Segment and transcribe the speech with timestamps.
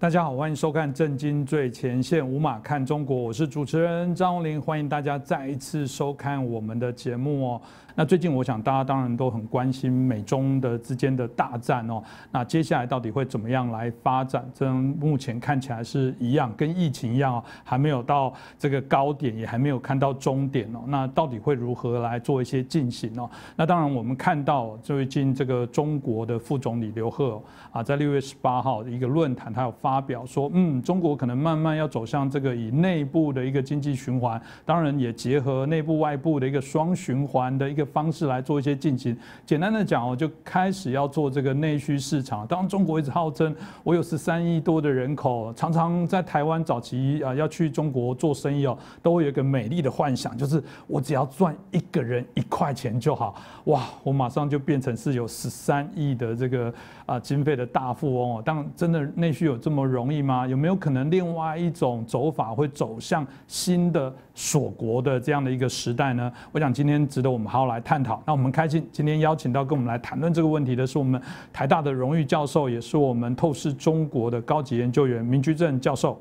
[0.00, 7.60] 大家好，欢迎收看《震惊最前线》，无马看中国，我是主持人张宏林，欢迎大家再一次收看我们的节目哦。
[7.98, 12.00] 那最近我想大家当然都很关心美中的之间的大战哦。
[12.30, 14.48] 那接下来到底会怎么样来发展？
[14.54, 20.78] 这目前看起来是一样，跟疫情一样哦，还没有到这个高点，也还没有看到终点哦。
[20.86, 23.28] 那到底会如何来做一些进行哦？
[23.56, 37.87] 那当然我们看到最近这个中国的副总理刘鹤啊，在六月十八号的一个论坛，他有发表说，嗯，中国可能慢慢要走向这个以内部的一个经济循环，当然也结合内部外部的一个双循环的一个。
[37.88, 42.46] 方式来做一些进行，简单的讲哦，就开始要做这个内需市场。
[42.46, 56.72] 当，中国一直号称我有十三亿多的人口，常常在台湾早期啊要去中国做生意哦，都会有一个美丽的幻想，就是我只要赚一个人一块钱就好，哇，我马上就变成是有十三亿的这个
[57.06, 58.42] 啊经费的大富翁哦。
[58.44, 60.46] 当真的内需有这么容易吗？
[60.46, 66.32] 有没有可能另外一种走法会走向新的锁国的这样的一个时代呢？
[66.52, 67.80] 我想今天值得我们好好来。
[67.80, 68.22] 探讨。
[68.26, 71.20] 那我们开心今天邀请到跟我们来谈论这个问题的是我们
[71.52, 76.20] 台大的荣誉教授，也是我们透视中国的高级研究员明居正教授。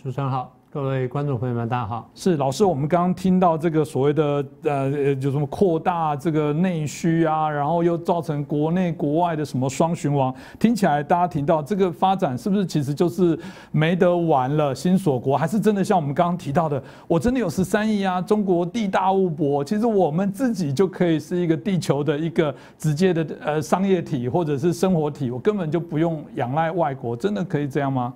[0.00, 0.54] 主持人好。
[0.72, 2.10] 各位观众朋友们，大家好。
[2.14, 13.38] 是老师，我们刚刚听到这个所谓的呃呃，就什么扩大这个内需啊，然后又造成国内国外的什么双循环，听起来大家听到这个发展是不是其实就是
[13.70, 14.74] 没得玩了？
[14.74, 18.22] 新锁国还是真的像我们刚刚提到的，我真的有十三亿啊？
[18.22, 28.14] 中国地大物博，其实我们自己就可以是一个地球的一个直接的呃商业体或者是生活体，我根本就不用仰赖外国，真的可以这样吗？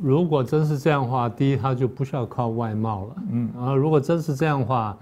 [0.00, 3.16] 如果真是这样的话，第一，他就不需要靠外贸了。
[3.30, 4.96] 嗯，然后如果真是这样的话，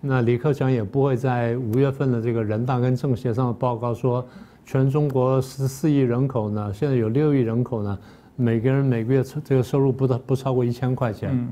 [0.00, 4.24] 那李克强也不会在五月份的这个人大跟政协上的报告说，
[4.64, 7.98] 全中国十四亿人口呢，现在有六亿人口呢，
[8.34, 11.28] 每个人每个月这个收入不到不超过一千块钱。
[11.32, 11.48] 嗯，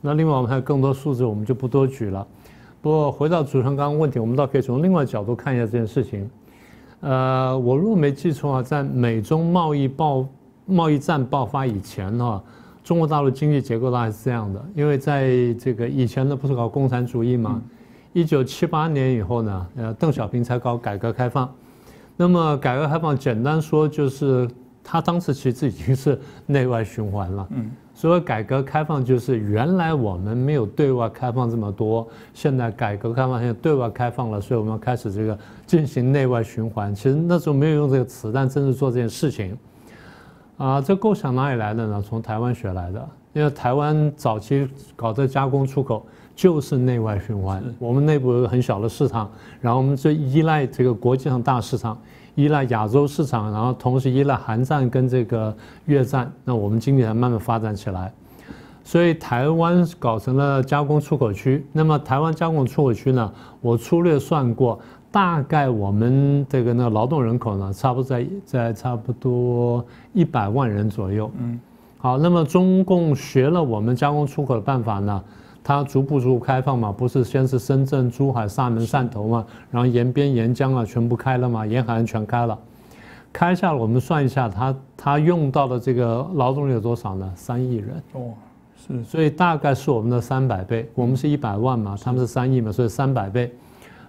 [0.00, 2.26] 那另外我们还有更多数字，我们就不多举了。
[2.80, 6.28] 不过回到主持人刚刚问题，我们倒可以从另外角度看一下这件事情。
[7.02, 10.26] 呃，我如果没记错啊，在美中贸易报。
[10.66, 12.42] 贸易战爆发以前哈，
[12.84, 17.60] 中国大陆经济结构大概是这样的，因为在这个以前呢不是搞共产主义嘛，
[18.12, 21.52] 一九七八年以后呢，呃，邓小平才搞改革开放，
[22.16, 24.48] 那么改革开放简单说就是
[24.84, 36.94] 他当时其实已经是内外循环了，嗯，所以改革开放就是原来我们没有对外开放这么多，现在改革开放现在对外开放了，所以我们要开始这个进行内外循环。
[36.94, 39.56] 其实那时候没有用这个词，但正是做这件事情。
[40.62, 42.00] 啊，这构想哪里来的呢？
[42.00, 43.08] 从台湾学来的。
[43.32, 46.06] 因为台湾早期搞这加工出口
[46.36, 49.28] 就是内外循环，我们内部有个很小的市场，
[49.60, 51.98] 然后我们就依赖这个国际上大市场，
[52.36, 55.52] 依赖亚洲市场，然后同时依赖韩战跟这个
[55.86, 58.12] 越战，那我们经济才慢慢发展起来。
[58.84, 61.66] 所以台湾搞成了加工出口区。
[61.72, 64.78] 那么台湾加工出口区呢，我粗略算过。
[65.12, 69.84] 大概我们这个那劳动人口呢，差不多在在差不多
[70.14, 71.30] 一百万人左右。
[71.38, 71.60] 嗯，
[71.98, 75.22] 好，那么中共学了我们加工出口的办法呢，
[75.62, 82.58] 它逐步逐步开放嘛，不是先是深圳、珠海、厦门、汕头嘛，然后沿边沿江啊全部开了嘛，沿海岸全开了，
[83.30, 87.30] 开下了我们算一下，它它用到的这个劳动力有多少呢？
[87.36, 88.02] 三亿人。
[88.14, 88.32] 哦，
[88.76, 90.90] 是，所以大概是我们的三百倍。
[90.94, 93.52] 我们是一百万嘛，他们是三亿嘛，所以三百倍。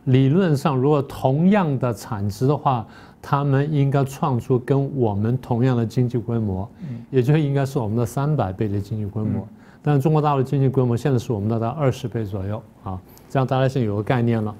[0.05, 2.85] 理论上，如果同样的产值的话，
[3.21, 6.69] 他们应该创出跟我们同样的经济规模，
[7.09, 9.47] 也就应该是我们的三百倍的经济规模。
[9.81, 12.99] 但是中国大陆经济规模现在是我们的大概二十倍左右啊，
[13.29, 14.53] 这样大家先有个概念了。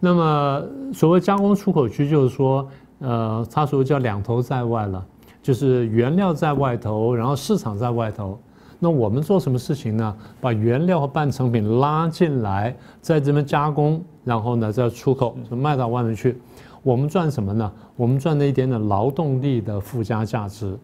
[0.00, 2.66] 那么所谓加工出口区，就是说，
[3.00, 5.04] 呃，它所谓叫两头在外了，
[5.42, 8.38] 就是原料在外头，然后市场在外头。
[8.78, 10.14] 那我们做什么事情呢？
[10.40, 16.36] 把原料和半成品拉进来，在这边加工，然后呢再出口，就卖到外面去。
[16.82, 17.72] 我们赚什么呢？
[17.96, 20.76] 我们赚那一点点劳动力的附加价值。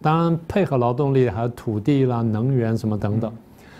[0.00, 3.32] 当然，配合劳动力还有土地啦、能源什么等等。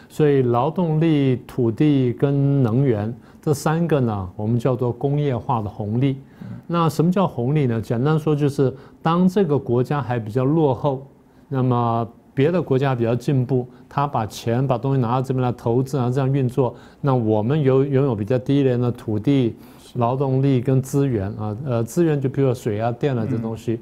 [0.09, 6.19] 所以，劳动力、土地跟能源这三个呢，我们叫做工业化的红利。
[6.67, 7.81] 那什么叫红利呢？
[7.81, 11.07] 简单说就是，当这个国家还比较落后，
[11.49, 12.09] 那么。
[12.39, 16.73] 别的国家比较进步，他把钱把东西拿到这边来投资啊，这样运作。
[17.01, 19.57] 那我们有拥有比较低廉的土地、
[19.95, 23.81] 劳动力跟资源啊，呃，资源就比如水啊、电啊这东西。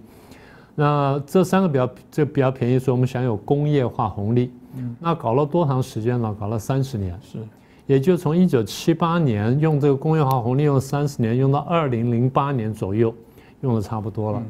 [0.74, 4.50] 那这三个比较就比较便宜，所以我们享有工业化红利。
[4.98, 6.34] 那搞了多长时间了？
[6.40, 7.14] 搞了三十年。
[7.22, 7.36] 是，
[7.84, 13.14] 也就从一九七八年用这个工业化红利用三十年，用到二零零八年左右，
[13.60, 14.42] 用的差不多了。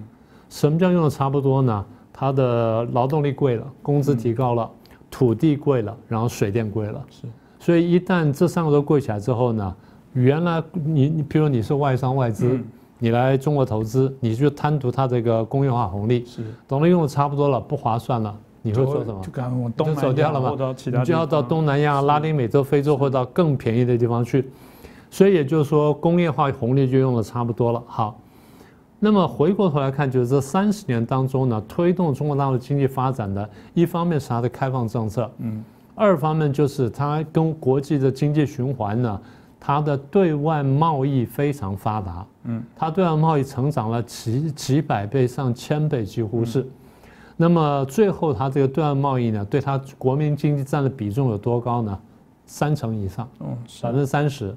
[0.49, 1.85] 什么叫用的差不多呢？
[2.19, 4.71] 它的劳动力贵了，工资提高了，
[5.11, 7.05] 土地贵了，然后水电贵了。
[7.11, 7.27] 是，
[7.61, 9.77] 所以一旦这三个都贵起来之后呢，
[10.15, 12.59] 原来你你比如你是外商外资，
[12.99, 18.35] 你来中国投资，你就贪图它这个工业化红利，是，等了用的差不多了，不划算了。
[18.63, 19.21] 你会做什么？
[19.23, 20.75] 就赶往东走掉了嘛？
[20.87, 24.51] 你就要到东南亚、拉丁美洲、非洲，或到更便宜的地方去。
[25.09, 27.81] 所以也就是说，工业化红利就用的差不多了。
[27.87, 28.19] 好，
[28.99, 35.63] 那么回过头来看，就是这三十年当中呢，推动中国大陆经济发展的，一方面是它的开放政策，嗯，
[35.95, 39.21] 二方面就是它跟国际的经济循环呢，
[39.61, 46.67] 它的对外贸易非常发达，嗯，它对外贸易成长了几几百倍、上千倍，几乎是。
[47.37, 51.99] 那么最后，它这个对外贸易呢，对它国民经济占的比重有多高呢？
[52.47, 53.49] 三成以上，嗯，
[53.83, 54.57] 百分之三十。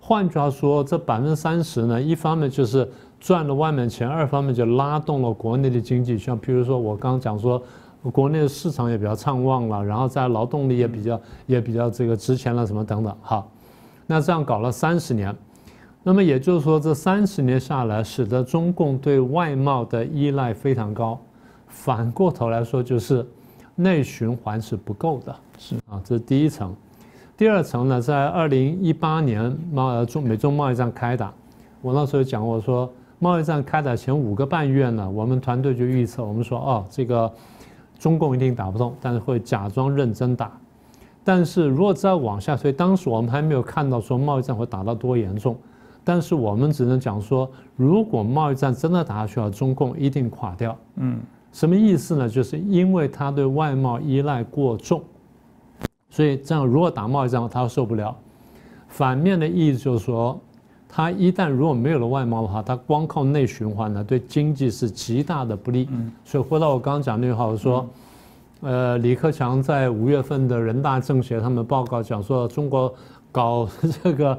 [0.00, 2.86] 换句话说，这百分之三十呢，一方面就是
[3.24, 6.18] 赚了外面钱，二方面就拉动了国内的经济。
[6.18, 7.60] 像比如说我刚刚讲说，
[8.12, 13.16] 国内的市场也比较畅旺了，然后在劳动力也比较也比较这个值钱了，什么等等。
[13.22, 13.50] 好，
[14.06, 15.34] 那这样搞了三十年，
[16.02, 21.18] 那么也就是说，这三十年下来，使得中共对外贸的依赖非常高。
[21.66, 23.26] 反过头来说，就是
[23.74, 26.76] 内循环是不够的，是啊，这是第一层。
[27.38, 31.32] 第二层呢，在二零一八年贸中美中贸易战开打，
[31.80, 32.92] 我那时候讲过说，
[33.24, 37.32] 贸易战开打前五个半月呢，我们团队就预测，我们说哦，这个
[37.98, 40.52] 中共一定打不动，但是会假装认真打。
[41.24, 45.56] 但是如果再往下推，当时我们还没有看到说贸易战会打到多严重，
[46.04, 50.76] 但是我们只能讲说，如果贸易战真的打下去了，中共一定垮掉。
[50.96, 51.18] 嗯。
[51.50, 52.28] 什么意思呢？
[52.28, 55.02] 就是因为他对外贸依赖过重，
[56.10, 58.14] 所以这样如果打贸易战，他受不了。
[58.86, 60.38] 反面的意思就是说，
[60.96, 65.88] 他一旦如果没有了外贸的话，他光靠内循环呢，对经济是极大的不利。
[66.24, 67.84] 所以回到我刚刚讲那句话，我说，
[68.60, 72.94] 呃，李克强在五月份的人大政协他们报告讲说，中国
[73.32, 73.68] 搞
[74.04, 74.38] 这个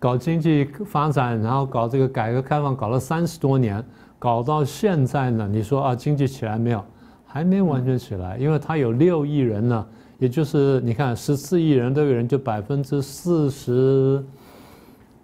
[0.00, 3.80] 搞经济发展，然后搞这个改革开放，搞了三十多年。
[4.18, 6.84] 搞到现在呢，你说啊，经济起来没有？
[7.24, 9.86] 还没完全起来，因为它有六亿人呢，
[10.18, 14.20] 也就是你看十四亿人都有人，就百分之四十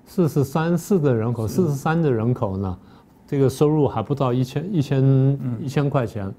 [0.08, 2.76] 四十三四的人口，四十三的人口呢，
[3.26, 6.32] 这个收入还不到一千一千一千块钱，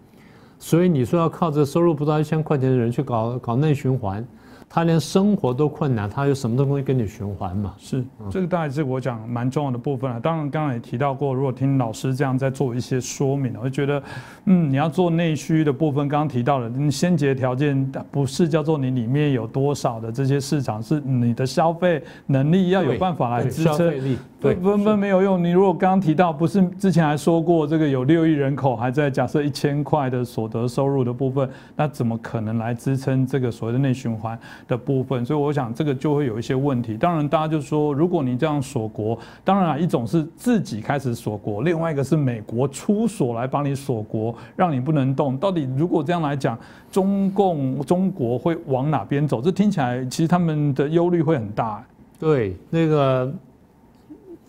[0.57, 4.27] 所以你说要靠这收入不到一千块钱的人去搞搞内循环。
[4.69, 7.73] 他连生活都困难，他有什么东西跟你循环嘛？
[7.79, 10.19] 是，这个大概是我讲蛮重要的部分了。
[10.19, 14.03] 当然，刚刚也提到过，如果听老师这样在做一些说明，我就觉得，
[14.45, 23.91] 嗯，你要做内需的部分，刚刚提到了，你先决条件不是叫做你里面有多少的这些市场，是你的消费能力要有办法来支撑。
[24.39, 25.43] 对，分分没有用。
[25.43, 34.39] 你如果刚刚提到，不是之前还说过，这个有六亿人口还在假设一千块的所得收入的部分，那怎么可能来支撑这个所谓的内循环？
[34.67, 36.95] 的部分，所以我想这个就会有一些问题。
[36.97, 45.37] 当然，大家就说，如果你这样锁国，当然啊，一种是自己开始锁国，另外一个是美国出锁来帮你锁国，让你不能动。
[45.37, 46.57] 到底如果这样来讲，
[46.91, 49.41] 中共中国会往哪边走？
[49.41, 51.83] 这听起来其实他们的忧虑会很大。
[52.19, 53.33] 对，那个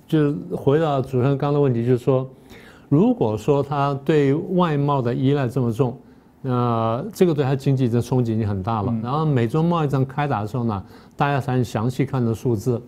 [0.07, 2.29] 就回到主持人刚的问题，就是说，
[2.89, 5.97] 如果说他对外贸的依赖这么重。
[6.43, 8.95] 那这个对它经济的冲击已经很大了。
[9.03, 10.83] 然后美中贸易战开打的时候呢，
[11.17, 12.81] 大家才详细看的数字。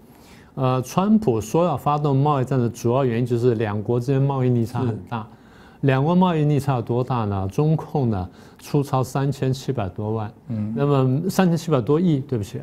[0.54, 5.26] 呃，川普说要发动贸易战的主要原因就是两国之间贸易逆差很大。
[5.82, 7.48] 两国贸易逆差有多大呢？
[7.50, 8.28] 中控呢
[8.58, 12.60] 出超三千七百多万，嗯，那么三千七百多亿，对不起，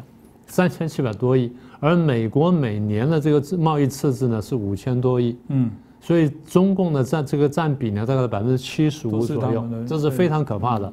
[0.47, 1.51] 三千七百多亿。
[1.79, 5.69] 而美国每年的这个贸易赤字呢是五千多亿，嗯。
[6.01, 10.91] 所以中共的占这个占比呢，大概百分之七十五左右，这是非常可怕的。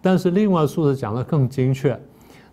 [0.00, 1.98] 但是另外数字讲的更精确，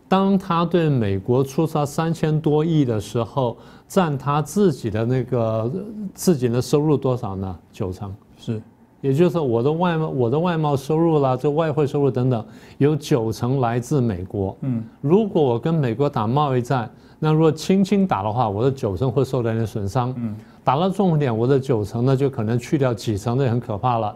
[0.08, 5.72] 当他对美国出差三千多亿的时候，占他自己的那个
[6.14, 7.58] 自己的收入多少呢？
[7.72, 8.62] 九成是，
[9.02, 12.46] 也就是我的外贸、我的外贸收入啦，这外汇收入等等，
[12.78, 14.56] 有九成来自美国。
[14.62, 20.14] 嗯，如果我跟美国打贸易战，那如果轻轻打的话，我的九成会受到一点损伤。
[20.18, 20.36] 嗯。
[20.64, 24.16] 打了重点，我的九成呢就可能去掉几成，那很可怕了。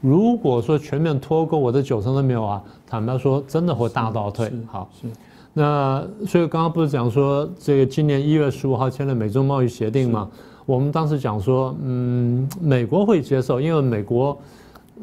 [0.00, 4.52] 如果说全面脱钩，我的九成都没有啊，坦白说，真的会大倒退。
[4.66, 5.08] 好，是。
[5.52, 10.30] 那所以刚刚不是讲说，这个今年一月十五号签了美中贸易协定嘛？
[10.66, 14.38] 我们当时讲说，嗯，美国会接受，因为美国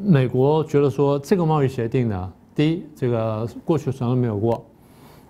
[0.01, 4.63] 美国觉得说这个贸易协定呢，第一，这个过去从来没有过。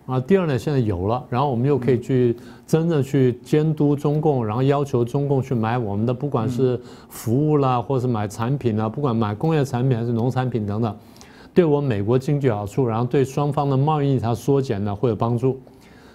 [0.06, 2.36] 啊，第二呢，现在有了，然后我们又可以去
[2.68, 10.96] 真正去监督中共，然后要求中共去买我们的，不管是服务啦，或者是买产品啦，不管买工业产品还是农产品等等，
[11.54, 15.60] 对我美国经济有好处，然后对双方的贸易它缩减呢会有帮助。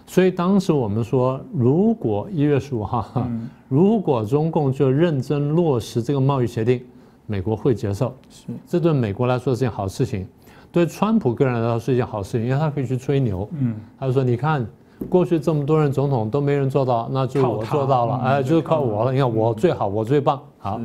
[0.07, 3.29] 所以当时我们说，如果一月十五号，
[3.69, 6.81] 如果中共就认真落实这个贸易协定，
[7.27, 8.13] 美国会接受。
[8.29, 10.27] 是，这对美国来说是件好事情，
[10.73, 13.49] 对川普个人来说是一件好事情，因为他可以去吹牛。
[13.59, 14.67] 嗯，他就说：“你看，
[15.09, 19.12] 过去这么多任总统都没人做到，那就我做到了，哎，就是靠我了。
[19.12, 20.41] 你看我最好，我最棒。
[20.59, 20.81] 好。”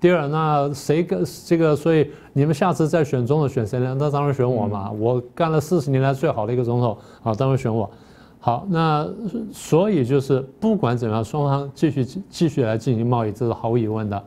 [0.00, 1.74] 第二，那谁跟这个？
[1.74, 3.96] 所以你们下次再选总统选谁呢？
[3.98, 4.90] 那当然选我嘛！
[4.90, 7.88] 我干了四十年来最好的一个总统，好，当然选我。
[8.38, 9.08] 好，那
[9.50, 14.22] 所以就是不管怎么样，双方继续继续来进行贸易，这是毫无疑问的。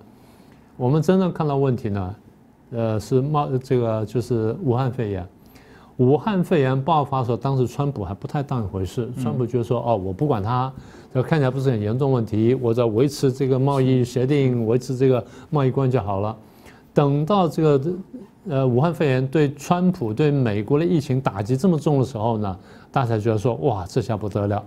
[0.77, 2.16] 我们真正看到问题呢，
[2.72, 5.28] 呃，是贸这个就是武汉肺炎。
[5.98, 9.10] 武汉肺炎爆发的时候，当时川普还不太当一回事。
[9.20, 10.72] 川普就说：“哦，我不管他，
[11.12, 16.38] 这看起来不是很严重问题，我在维持这个贸易协定，维持这个贸易关系就好了。”
[16.94, 17.94] 等到这个
[18.48, 22.58] 呃武汉肺炎对川普对美国的疫情打击这么重的时候呢，
[22.92, 24.64] 大家觉得说：“哇，这下不得了。”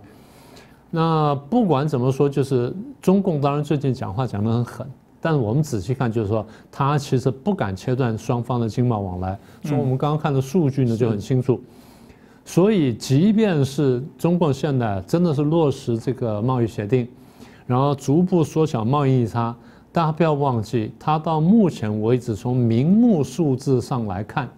[0.91, 4.87] 那不管怎么说，就是中共当然最近讲话讲得很狠。
[5.21, 9.39] 但是我们仔细看，就是说，他其实不敢切断双方的经贸往来。
[9.63, 11.61] 从我们刚刚看的数据呢，就很清楚。
[12.45, 17.07] 所以，即便是中共现在真的是落实这个贸易协定，
[17.67, 19.55] 然后逐步缩小贸易逆差，
[19.93, 24.49] 大家不要忘记，它到目前为止从明目数字上来看。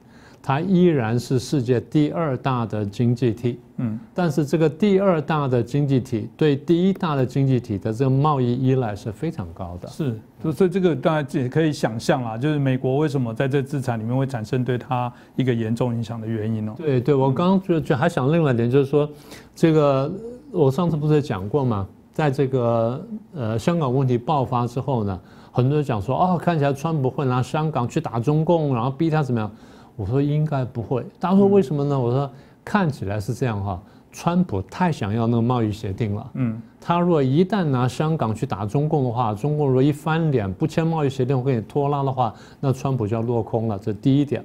[0.42, 9.88] 它依然是世界第二大的经济体，嗯，但是这个第二大的经济体对第一大的经济体的这个贸易依赖是非常高的。
[9.88, 10.18] 是，
[10.52, 16.74] 所以这个大家也可以想象啦，就是美国为什么在这资产里面会产生对它一个严重影响的原因呢？
[16.76, 19.08] 对对，我刚刚就就还想另外一点，就是说，
[19.54, 20.12] 这个
[20.50, 21.86] 我上次不是讲过嘛？
[22.12, 25.18] 在这个呃香港问题爆发之后呢，
[25.52, 29.48] 很多人讲说，哦，看起来川普会拿香港去打中共，然后逼他怎么样？
[29.96, 31.98] 我说应该不会，大家说为什么呢？
[31.98, 32.30] 我说
[32.64, 33.80] 看起来是这样哈，
[34.10, 36.30] 川普太想要那个贸易协定了。
[36.34, 43.78] 嗯，他如果一旦拿香港去打中共的话，中共如果一翻脸不签贸易协定给你拖拉的话，那川普就要落空了。
[43.78, 44.44] 这第一点。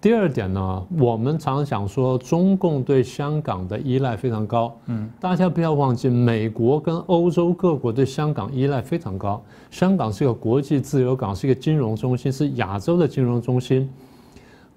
[0.00, 4.70] 第二点呢，我们常常讲说中共对香港的依赖非常高。
[4.84, 9.42] 嗯，大家不要忘记，美国跟欧洲各国对香港依赖非常高。
[9.70, 13.90] 香港是个国际自由港，是一个金融中心，是亚洲的金融中心。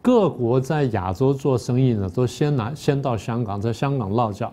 [0.01, 4.51] 各国在亚洲做生意呢，都先拿先到香港，在香港落脚。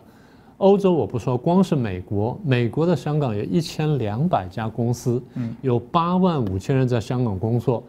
[0.59, 5.23] 欧洲我不说，光是美国，美国的香港有一千两百家公司，
[5.63, 7.83] 有八万五千人在香港工作。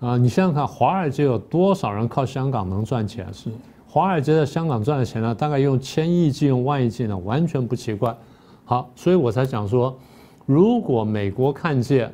[0.00, 3.26] 啊，你想想看，华尔街有多少人靠香港能赚钱？
[3.32, 3.50] 是
[3.86, 8.16] 华尔街在香港赚的钱呢，大概用千亿计、用万亿计呢，完全不奇怪。
[8.64, 9.96] 好，所以我才讲说，
[10.44, 12.12] 如果美国看见。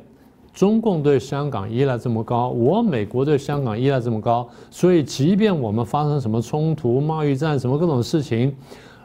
[0.59, 8.53] 中共对香港依赖这么高，我美国对香港依赖这么高，所以即便我们发生什么冲突、贸易战、什么各种事情，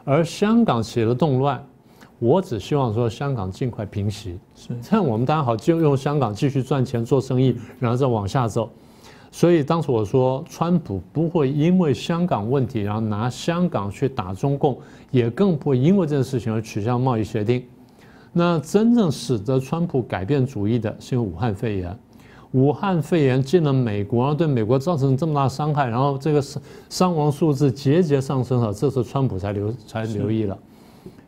[0.03, 1.65] 而香港起了动乱，
[2.19, 8.69] 我只希望说香港尽快平息，是这样，我们当然好就用香港继续赚钱做生意，然后再往下走。
[9.31, 14.77] 所以当时我说，川普不会因为香港问题，然后拿香港去打中共，
[15.09, 17.63] 也更不会因为这件事情而取消贸易协定。
[18.37, 21.97] 那真正使得川普改变主意的是武汉肺炎。
[22.51, 30.57] 武汉肺炎进了美国，对美国造成这么大伤害，然后这个伤伤亡数字节节上升了，这时候川普才留才留意了。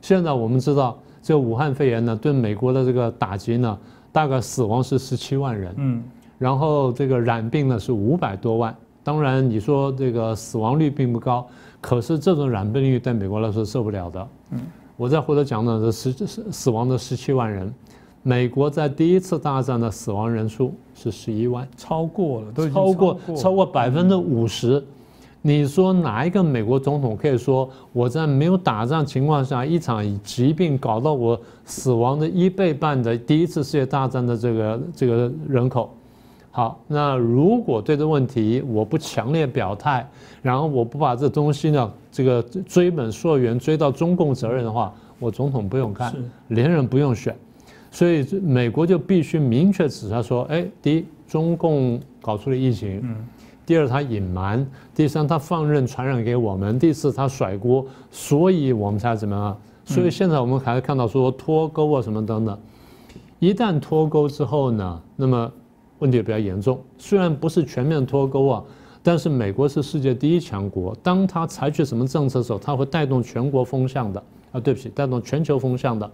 [0.02, 3.78] 现在我们知道，这武汉肺炎呢，对美国的这个打击呢，
[4.12, 6.04] 大概死亡是十七万人，嗯，
[6.38, 8.76] 然后这个染病呢是五百多万。
[9.02, 11.48] 当然，你说这个死亡率并不高，
[11.80, 14.60] 可是这种染病率对美国来说受不了的，嗯。
[14.98, 17.72] 我再回头讲呢，这十死死亡的十七万人，
[18.24, 24.84] 美国在第一次大战的死亡人数是十一万，超过了，都超过超过百分之五十。
[25.44, 35.94] 你说哪一个美国总统可以说我在没有打仗情况下，一场疾病搞到我死亡的一倍半的第一次世界大战的这个这个人口？
[36.58, 40.10] 好，那如果对这问题我不强烈表态，
[40.42, 46.12] 然后我不把这东西呢，这个追本溯源追到中共责任的话，我总统不用干，
[46.48, 47.38] 连任不用选，
[47.92, 53.16] 所以美国就必须明确指出说，哎，第一，中共搞出了疫情，嗯，
[53.64, 59.56] 第二，他隐瞒，第三，他放任传染给我们，第四，他甩锅，所以我们才怎么样？
[59.86, 62.58] 所以现在我们还看到说脱钩啊什么等等，
[63.38, 65.52] 一旦脱钩之后呢，那么。
[66.00, 68.64] 问题也比较严重，虽然不是全面脱钩啊，
[69.02, 74.24] 但是美国是世界第一强国，当它采取什么政策的时候，它会带动全国风向的。
[74.54, 76.10] 啊，对不起，带动全球风向的。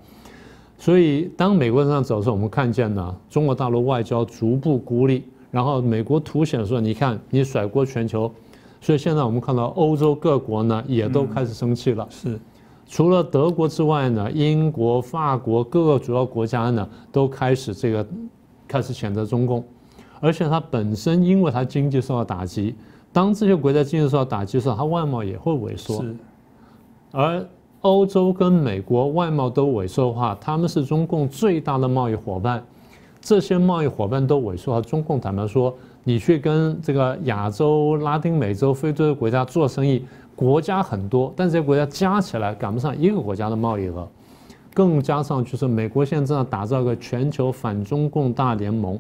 [0.76, 8.30] 所以当美国这样走的时候，我们看见呢，中国大陆外交逐步孤立，然后美国凸显说，你看你甩锅全球，
[8.82, 12.08] 所以现在我们看到欧洲各国呢也都开始生气了。
[12.10, 12.40] 是，
[12.88, 18.06] 除了德国之外呢，英国、法国各个主要国家呢都开始这个
[18.68, 19.64] 开始谴责中共，
[20.24, 22.74] 而且它本身因为它经济受到打击，
[23.12, 26.02] 当这些国家经济受到打击的时候，它外贸也会萎缩。
[26.02, 26.16] 是，
[27.12, 27.46] 而
[27.82, 32.64] 欧洲跟美国外贸都萎缩的话，他们是中共最大的贸易伙伴，
[33.20, 35.76] 这些贸易伙伴都萎缩，中共坦白说。
[36.06, 40.04] 你去跟这个亚洲、拉丁美洲、非洲的国家做生意，
[40.36, 44.06] 国家很多，但这些国家加起来赶不上一个国家的贸易额，
[44.74, 49.00] 更加上就是美国现在正在打造一个全球反中共大联盟，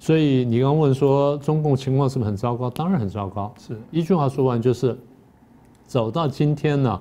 [0.00, 2.68] 所以你刚问说中共情况是不是很糟糕？
[2.70, 3.52] 当然很糟糕。
[3.56, 4.98] 是一句话说完就是，
[5.86, 7.00] 走到今天呢，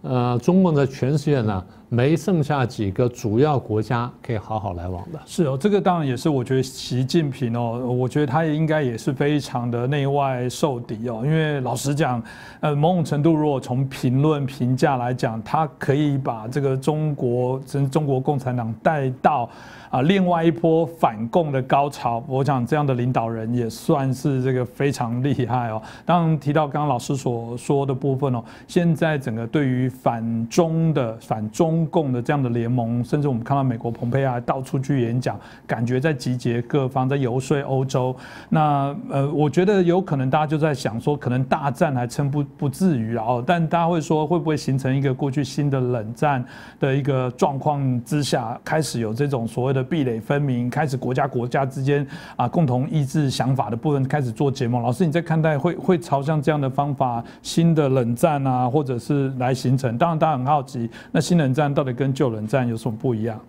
[0.00, 1.64] 呃，中共在全世界呢。
[1.92, 5.20] 没剩下几个主要国家可以好好来往的。
[5.26, 11.20] 是哦，这个当然也是我觉得习近平哦，我觉得他也应该也是非常的内外受敌哦。
[11.22, 12.22] 因为老实讲，
[12.60, 19.46] 呃，某种程度如果从评论评价来讲，他可以把这个中国，真中国共产党带到。
[19.90, 25.82] 啊，另外一波反共的高潮，我想这样的领导人也算是这个非常厉害哦。
[26.06, 38.16] 当然提到刚刚老师所说的部分哦，现在整个对于反中的、反中共的这样的联盟，甚至我们看到美国蓬佩奥到处去演讲，感觉在集结各方，在游说欧洲。
[38.48, 46.44] 那呃，我觉得有可能大家就在想说，可能大战还撑不不至于哦，但大家会说会不会形成一个过去新的冷战
[46.80, 49.82] 的一个状况之下，开始有这种所谓的。
[49.92, 54.82] 壁垒分明，开始国家国家之间啊共同意志想法的部分开始做结盟。
[54.82, 59.98] 老师，你在看待会会朝向这样的方法，新的冷战啊，或者是来形成？
[59.98, 63.40] 当然，大家很好奇，那新冷战到底跟旧冷战有什么不一样？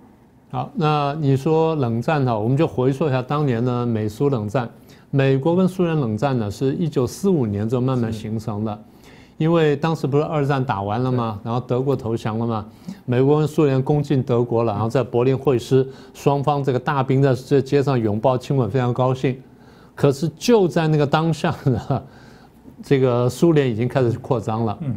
[0.51, 4.69] 好，那你说冷战哈，我们就回溯一下当年的美苏冷战。
[5.09, 8.79] 美国跟苏联冷战呢，是一九四五年之后慢慢形成的。
[9.39, 11.39] 因为当时不是二战打完了吗？
[11.43, 12.65] 然后德国投降了吗？
[13.05, 19.35] 美国跟苏联攻进德国了，然后在柏林会师，双方这个大兵在这街上拥抱亲吻，非常高兴。
[19.95, 22.03] 可是就在那个当下呢，
[22.83, 24.77] 这个苏联已经开始扩张了。
[24.81, 24.95] 嗯，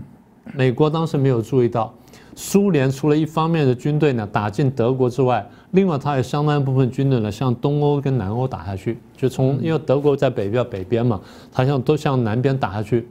[0.55, 1.93] 美国当时没有注意到，
[2.39, 11.19] 苏联除了一方面的军队呢打进德国之外，另外它有相当一部分军队呢向东欧跟南欧打下去，就从因为德国在北边北边嘛，
[11.51, 13.09] 它向都向南边打下去。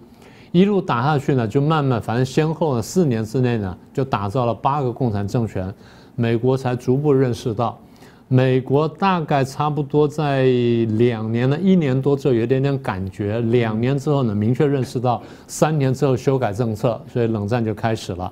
[0.52, 5.74] 一路打下去呢，就慢慢，反正先后呢，四年之内呢，就打造了八个共产政权，
[6.16, 7.78] 美国才逐步认识到，
[8.28, 10.46] 美国大概差不多在
[10.98, 18.32] 两年呢，一年多之后有点点感觉，两年之后呢，明确认识到，三年之后修改政策，所以冷战就开始了。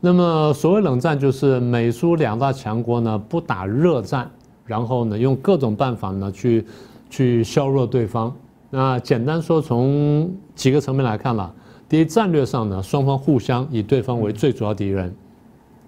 [0.00, 4.30] 那么所谓冷战，就是美苏两大强国呢不打热战，
[4.64, 6.64] 然后呢用各种办法呢去
[7.08, 8.32] 去削弱对方。
[8.70, 11.52] 那简单说，从几个层面来看了。
[11.88, 15.08] 第一，战略上呢，双方互相以对方为最主要敌人；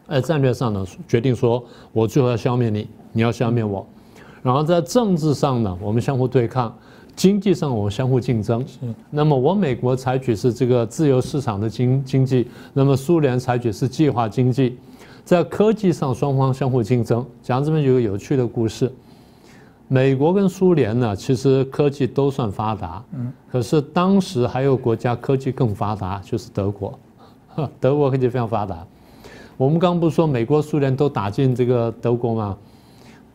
[0.09, 3.85] 在战略上呢，决定说我最后要消灭你，你要消灭我。
[4.43, 6.71] 然后在政治上呢，我们相互对抗；
[7.19, 8.65] 经济上我们相互竞争。
[9.11, 14.79] 那么我美国采取是这个自由市场的经经济，那么苏联采取是计划经济。
[15.25, 17.27] 在科技上，双方相互竞争。
[17.43, 18.91] 讲这边有个有趣的故事。
[19.89, 26.97] 美国跟苏联呢，其实科技都算发达，嗯，可是当时还有国家科技更发达，就是德国，
[27.81, 28.87] 德国科技非常发达。
[29.57, 32.57] 我们刚不是说美国、苏联都打进这个德国吗？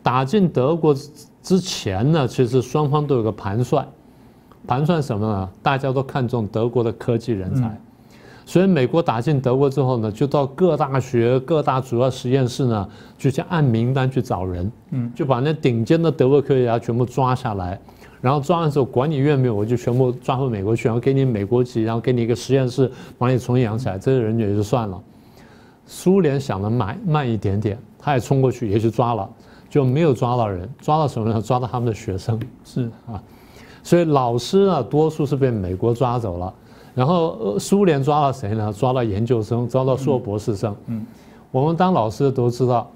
[0.02, 0.96] 打进德国
[1.44, 3.86] 之前呢，其实双方都有个盘算，
[4.66, 5.50] 盘算什么呢？
[5.62, 7.78] 大家都看重德国的科技人才。
[8.46, 17.80] 所以美国打进德国之后呢，就到各大学、各大主要实验室呢，就去按名单去找人，嗯，就把那顶尖的德国科学家全部抓下来，
[18.20, 25.02] 然后抓完之后管你愿不愿意，我就全部抓回美国去，然后给你美国籍，然后给你一个实验室，把你重新养起来，这些人也就算了。
[25.86, 29.30] 苏联想的慢慢一点点，他也冲过去也去抓了，
[29.74, 31.42] 就没有抓到人，抓到什么呢？
[31.42, 33.20] 抓到他们的学生，是啊，
[33.82, 36.54] 所以老师啊，多数是被美国抓走了。
[36.94, 38.72] 然后苏联抓了谁呢？
[38.72, 40.76] 抓到研究生，抓到硕博士生。
[40.86, 41.04] 嗯，
[41.50, 42.88] 我们当老师的都知道，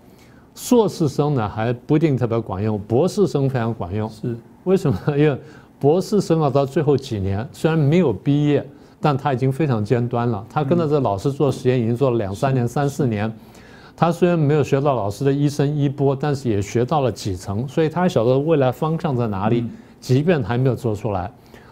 [0.53, 4.07] 硕士生呢还不一定特别管用，博士生非常管用。
[4.11, 4.99] 是为什么？
[5.17, 5.35] 因为
[5.79, 8.63] 博士生啊，到最后几年虽然没有毕业，
[9.01, 10.45] 但他已经非常尖端了。
[10.47, 13.35] 他跟着这老师做实验已经做了两三年、三四年。
[13.99, 19.65] 他虽然没有学到老师的一生一波，但是也学到了几层，所以他晓得未来方向在哪里，
[19.99, 21.31] 即便还没有做出来。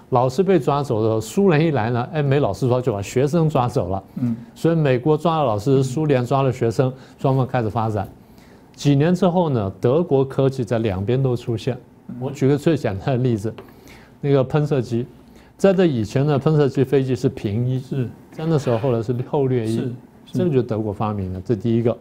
[0.10, 4.04] 老师被抓走的时候，苏联一来呢，哎，没老师抓就把学生抓走了。
[4.16, 8.10] 嗯，所以美国抓了老师，苏联抓了学生，双方开始发展。
[8.74, 11.78] 几年之后呢，德国科技在两边都出现。
[12.20, 13.54] 我举个最简单的例子，
[14.20, 15.06] 那个喷射机，
[15.58, 19.92] 在这以前呢，喷射机飞机是平一，是在那时候后来是后掠一，
[20.32, 21.96] 这个就是德国发明的，这第一个。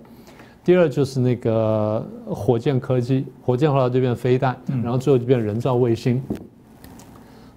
[0.64, 6.22] 第二就是那个火箭科技，火箭后来就变飞弹，然后最后就变人造卫星。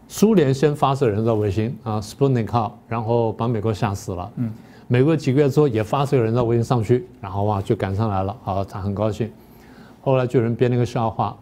[0.09, 4.29] 苏联先发射人造卫星啊，Sputnik 号，然后把美国吓死了。
[4.35, 4.51] 嗯，
[4.87, 9.29] 美国几个月之后也发射人造卫星上去，然后哇就赶上来了，好他很高兴。
[10.01, 11.35] 后来就有人编了个笑话，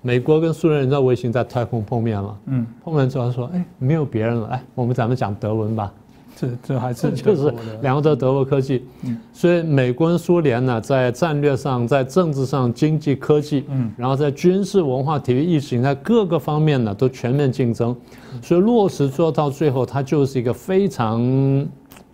[0.00, 2.36] 美国跟苏联人造卫星在太空碰面了。
[2.46, 5.92] 嗯，碰面之后说，哎，没有别人了，哎，我们咱们讲德文吧。
[6.36, 17.94] 这这还是 就是两个都德国科技，嗯，所以美国跟苏联呢，在战略上、在政治上、经济科技，嗯，然后在军事、文化、体育、意识形态各个方面呢，都全面竞争，
[18.42, 21.66] 所以落实做到最后，它就是一个非常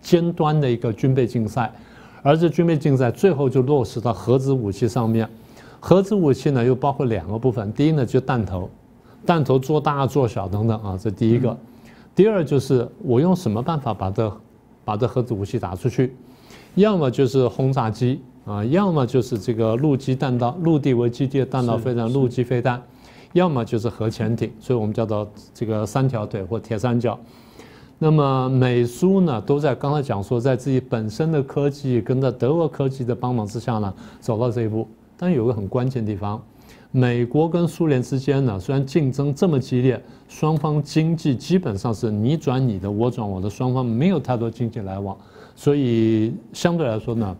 [0.02, 1.72] 尖端的一个军备竞赛，
[2.22, 5.28] 而这军备竞赛最后就落实到核子武器上面，
[5.80, 8.68] 核子武器呢又包括两个部分，第一呢就弹头，
[9.24, 11.56] 弹头做大做小等等啊，这第一个。
[12.20, 14.40] 第二就是我用什么办法把这
[14.84, 16.14] 把这核子武器打出去，
[16.74, 22.82] 要么就是轰炸机啊，要么就是这个陆基弹道、陆地为基地的弹道飞弹、陆基飞弹，
[23.32, 27.18] 要么就是核潜艇，所以我们叫做这个三条腿或铁三角。
[27.98, 34.86] 那么美苏呢，都在刚才讲说，在自己本身的科技跟在德国科技的帮忙之下呢，走到这一步。
[35.16, 36.42] 但有个很关键地方。
[36.92, 45.16] 美国跟苏联之间呢，虽然竞争这么激烈，双方经济基本上是你转你的，我转我的，双方没有太多经济来往，
[45.54, 47.36] 所以相对来说呢。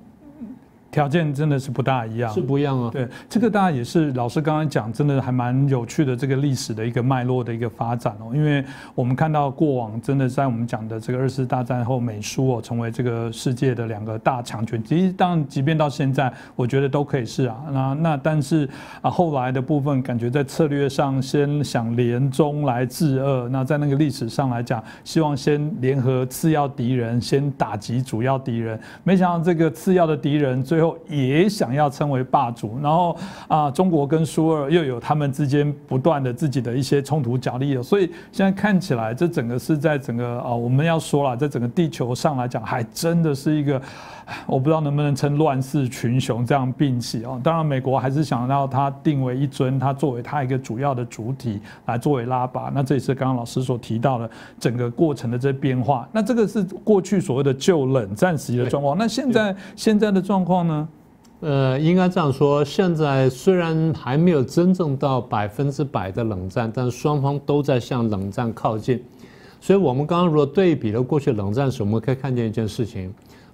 [0.91, 2.91] 条件真的是不大一样，是不一样啊。
[2.93, 8.33] 对，这个当然也是老师刚刚讲，真的还蛮有趣的这个历史的一个脉络的一个发展哦。
[8.35, 14.83] 因为我们看到过往真的在我们讲的这个二次大战后，美苏哦成为这个世界的两个大强权。
[14.83, 17.57] 其实当然，即便到现在，我觉得都可以是啊。
[17.71, 18.69] 那那但是
[19.01, 28.79] 啊，后来的部分感觉在策略上先想联中来制恶，那在那个历史上来讲，希望先联合次要敌人，先打击主要敌人。
[29.05, 33.17] 没想到这个次要的敌人最后也想要称为霸主，然后
[33.49, 43.81] 啊，中国跟苏二又有他们之间不断的自己的一些冲突角力了，所以现在看起来，这整个是在整个啊，我们要说了，在整个地球上来讲，还真的是一个，
[44.47, 47.41] 我不知道能不能称乱世群雄这样并起哦。
[47.43, 52.71] 当然，美国还是想要它定为一尊，它作为它一个主要的主体来作为拉拔。
[52.75, 56.09] 那这也是刚刚老师所提到的整个过程的这变化。
[56.13, 58.97] 那这个是过去所谓的旧冷战时期的状况。
[58.97, 60.89] 那现在现在的状况呢。
[61.43, 69.03] 呃，应该这样说，现在虽然还没有真正到百分之百的冷战，但是双方都在向冷战靠近。
[69.59, 73.11] 所以，我们刚刚如果对比了过去冷战时，我们可以看见一件事情：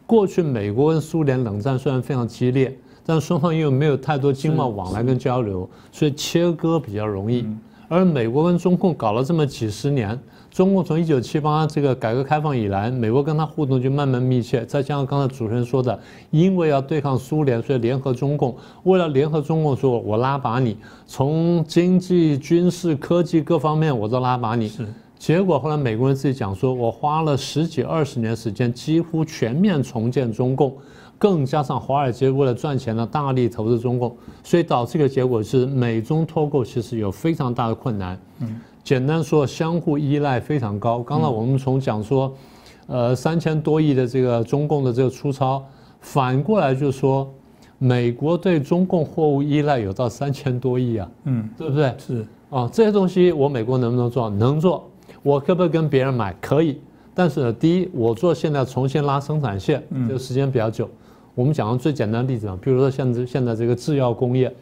[0.07, 7.45] 过去美国跟苏联冷战虽然非常激烈，但双方因为没有太多经贸往来跟交流，所以切割比较容易。
[7.88, 10.19] 而美国跟中共搞了这么几十年。
[10.51, 14.64] 中共从一九七八这个改革开放以来，美国跟他互动就慢慢密切。
[14.64, 15.99] 再加上刚才主持人说的，
[16.31, 18.57] 因为要对抗苏联，所以联合中共。
[18.85, 20.75] 为了联合中共，说我拉拔你，
[21.07, 24.73] 从经济、军事、科技各方面我都拉拔你。
[25.18, 25.26] 是。
[25.26, 30.76] 结果后来美国人自己讲说，我花了十几二十年时间，几乎全面重建中共，
[31.18, 38.18] 更加上华尔街为了赚钱呢，大力投资中共，所以导致一个结果是美中脱钩其实有非常大的困难。
[38.40, 38.61] 嗯。
[38.85, 41.02] 简单说，相互依赖非常高。
[41.02, 42.33] 刚才我们从讲说，
[42.87, 45.61] 呃，三千多亿的这个中共的这个出超，
[46.00, 47.29] 反过来就说，
[47.79, 51.92] 美国对中共货物依赖有到三千多亿啊，嗯，对不对？
[51.98, 54.31] 是啊，这些东西我美国能不能做？
[54.31, 54.88] 能做。
[55.26, 56.32] 我可不可以跟别人买？
[56.40, 56.78] 可以。
[57.12, 60.88] 但是呢，第一，我做现在重新拉生产线，这个时间比较久。
[61.34, 64.54] 我们讲个最简单的例子啊，比如说现在现在这个制药工业。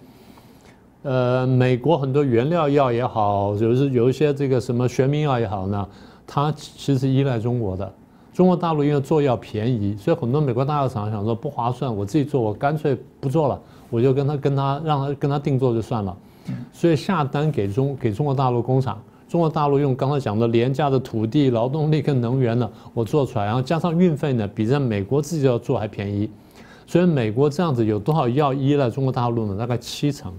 [1.03, 5.87] 呃，美国很多原料药也好，就是有一些这个什么学名药也好呢，
[6.27, 7.93] 它其实依赖中国的。
[8.33, 16.17] 中国大陆因为做药便宜，所以很多美国大药厂想说不划算，我自己做，我干脆不做了，我就跟他跟他让他跟他定做就算了。
[16.73, 18.99] 所以下单给中给中国大陆工厂，
[19.35, 26.31] 中国大陆用刚才讲的廉价的土地、劳动力跟能源呢，我做出来，然后加上运费呢，比在美国自己要做还便宜。
[26.87, 29.59] 所以美国这样子有多少药依赖中国大陆呢？
[29.59, 30.33] 大概七成。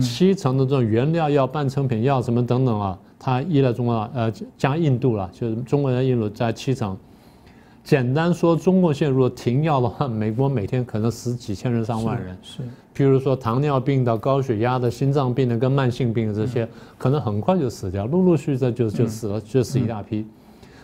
[0.00, 6.98] 七成的这种原料药、半成品药什么等等啊，它依赖中国呃加印度了，就是中国人印度在七成。
[7.86, 12.36] 简单说，中国现在如果停药的话，美国每天可能死几千人、上万人。
[12.42, 12.60] 是，
[12.96, 16.68] 譬如说糖尿病的、高血压的、心脏病的跟慢性病的这些，
[16.98, 20.26] 可能很快就死掉，陆陆续续就就死了，就死一大批。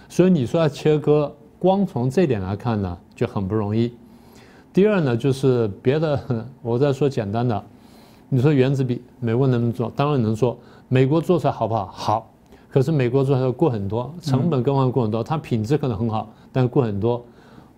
[0.08, 3.92] 所以你说要切割，光从这点来看呢，就很不容易。
[4.72, 7.60] 第二呢，就是别的，我再说简单的。
[8.28, 9.92] 你说原子笔，美国能不能做？
[9.96, 10.56] 当然能做。
[10.86, 11.86] 美国做出来好不好？
[11.92, 12.28] 好。
[12.70, 17.24] 可是美国做出来贵很多，成本更换贵很多，它品质可能很好，但贵很多。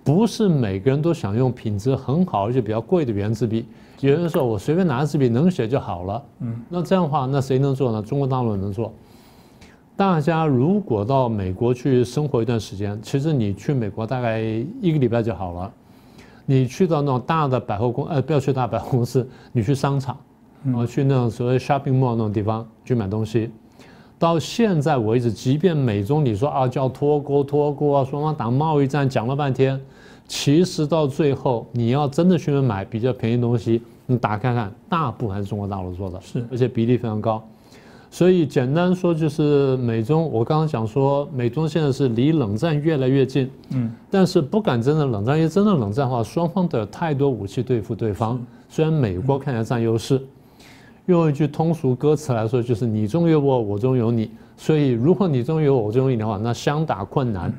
[0.02, 3.64] 不是每个人都想用品质很好而且比较贵的圆珠笔。
[4.00, 8.02] 有人说我随便拿支笔能写就好了，嗯，那这样的话，那谁能做呢？
[8.02, 8.92] 中国大陆能做。
[9.96, 15.72] 大家如果到美国去生活一段时间，其实你去美国大概一个礼拜就好了。
[16.44, 20.14] 你去到那种大的百货公，呃，不要去大百货公司，你去商场，
[20.64, 23.50] 然后去那种所谓 shopping mall 那种地方去买东西。
[24.18, 29.78] 到现在为止，即便美中你说啊叫脱钩脱钩啊，双方打贸易战讲了半天，
[30.26, 37.42] 其实到最后你要真的去买比较便宜东西，你打开看，大部分还是中国大陆做的，是，而且比例非常高。
[38.10, 48.40] 所以简单说就是美中，我刚刚讲说美中现在是离冷战越来越近，嗯，但是不敢真的冷战，因为真的冷战的话，双方都有太多武器对付对方。
[48.68, 50.22] 虽然美国看起来占优势。
[51.06, 54.30] 用一句通俗歌词来说，就是你中有我，我中有你。
[54.56, 57.52] 所以，如果你中有我，我中有你的话，那相打困难。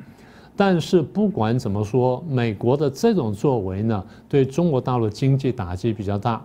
[0.56, 6.42] 但是，不管怎么说，美国的这种作为呢，对中国大陆经济打击比较大。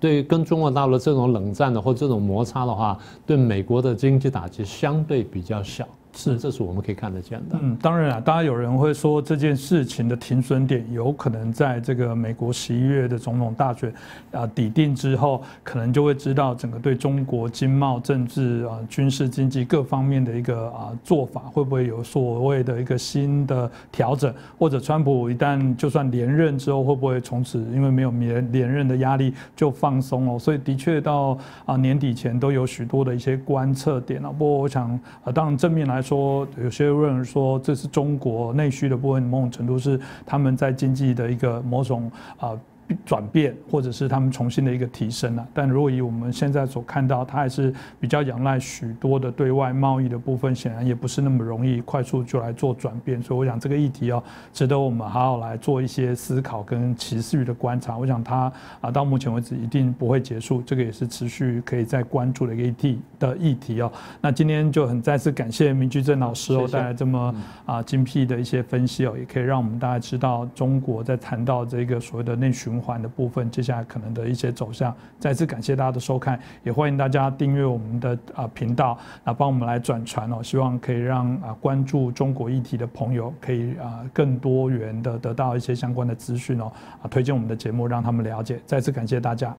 [0.00, 5.86] 对跟中国大陆这种冷战的或这种摩擦的话，对美国的经济打击相对比较小。
[6.14, 7.58] 是，这是我们可以看得见的。
[7.60, 13.92] 嗯，当然啊，当然有人会说这件事情的停损点有可能在这个美国十一月的总统大选
[14.30, 30.38] 啊抵定之后，可能就会知道整个对中国经贸、政治啊、军事、经济各方面的一个啊做法会不会有所谓的一个新的调整，或者川普一旦就算连任之后，会不会从此因为没有连连任的压力就放松了？
[30.38, 34.28] 所以的确到啊年底前都有许多的一些观测点啊。
[34.28, 34.90] 不过我想
[35.24, 36.01] 啊，当然正面来。
[36.02, 42.58] 说有些人说这是中国内需的部分，某种程度是他们在经济的一个某种啊。
[43.04, 45.46] 转变，或者是他们重新的一个提升了。
[45.52, 53.22] 但如果以我们现在所看到，它还是比较仰赖许多的对外贸易的部分，显然也不是那么容易快速就来做转变。
[53.22, 54.20] 所以我想这个议题哦，
[54.52, 57.96] 值得我们好好来做一些思考跟持续的观察。
[57.96, 63.92] 我想它啊，到目前为止一定不会结束，这个也是持续可以再关注的一个议题的议题哦。
[64.20, 67.32] 那今天就很再次感谢明居正老师哦，带来这么
[67.64, 72.72] 啊精辟的一些分析哦，也可以让我们大家知道中国在谈到这个所谓的内循。
[72.82, 74.92] 环的部分，接下来可能的一些走向。
[75.20, 80.42] 再次感谢大家的收看，也欢迎大家订阅我们的啊频道，那帮我们来转传哦。
[80.42, 86.72] 希望可以让啊关注中国议题的朋友，可以啊更多元的得到一些相关的资讯哦。
[87.00, 88.60] 啊，推荐我们的节目，让他们了解。
[88.66, 89.54] 再次感谢大家。